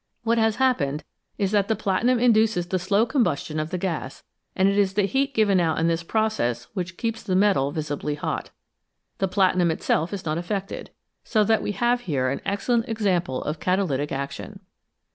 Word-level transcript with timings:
What 0.23 0.39
has 0.39 0.55
happened 0.55 1.03
is 1.37 1.51
that 1.51 1.67
the 1.67 1.75
platinum 1.75 2.17
induces 2.17 2.65
the 2.65 2.79
slow 2.79 3.05
combustion 3.05 3.59
of 3.59 3.69
the 3.69 3.77
gas, 3.77 4.23
and 4.55 4.67
it 4.67 4.75
is 4.75 4.95
the 4.95 5.03
heat 5.03 5.35
given 5.35 5.59
out 5.59 5.77
in 5.77 5.85
this 5.87 6.01
process 6.01 6.63
which 6.73 6.97
keeps 6.97 7.21
the 7.21 7.35
metal 7.35 7.71
visibly 7.71 8.15
hot. 8.15 8.49
The 9.19 9.27
platinum 9.27 9.69
itself 9.69 10.11
is 10.11 10.25
not 10.25 10.39
affected, 10.39 10.89
so 11.23 11.43
that 11.43 11.61
we 11.61 11.73
have 11.73 12.01
here 12.01 12.29
an 12.31 12.41
excellent 12.45 12.89
example 12.89 13.43
of 13.43 13.59
catalytic 13.59 14.11
action. 14.11 14.61